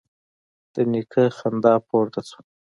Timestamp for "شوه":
2.29-2.41